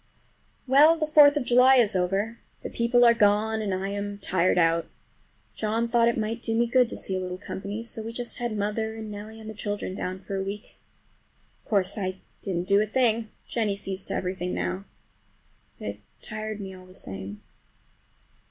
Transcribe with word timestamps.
Well, 0.65 0.97
the 0.97 1.05
Fourth 1.05 1.37
of 1.37 1.43
July 1.45 1.75
is 1.75 1.95
over! 1.95 2.39
The 2.61 2.71
people 2.71 3.05
are 3.05 3.13
gone 3.13 3.61
and 3.61 3.71
I 3.71 3.89
am 3.89 4.17
tired 4.17 4.57
out. 4.57 4.87
John 5.53 5.87
thought 5.87 6.07
it 6.07 6.17
might 6.17 6.41
do 6.41 6.55
me 6.55 6.65
good 6.65 6.89
to 6.89 6.97
see 6.97 7.15
a 7.15 7.19
little 7.19 7.37
company, 7.37 7.83
so 7.83 8.01
we 8.01 8.11
just 8.11 8.37
had 8.37 8.57
mother 8.57 8.95
and 8.95 9.11
Nellie 9.11 9.39
and 9.39 9.47
the 9.47 9.53
children 9.53 9.93
down 9.93 10.17
for 10.17 10.35
a 10.37 10.41
week. 10.43 10.79
Of 11.63 11.69
course 11.69 11.99
I 11.99 12.19
didn't 12.41 12.67
do 12.67 12.81
a 12.81 12.87
thing. 12.87 13.29
Jennie 13.47 13.75
sees 13.75 14.07
to 14.07 14.15
everything 14.15 14.55
now. 14.55 14.85
But 15.77 15.87
it 15.89 15.99
tired 16.19 16.59
me 16.59 16.73
all 16.73 16.87
the 16.87 16.95
same. 16.95 17.43